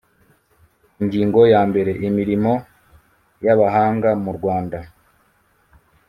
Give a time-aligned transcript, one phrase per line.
[1.01, 2.53] ingingo ya mbere imirimo
[3.45, 4.79] y abahanga mu rwanda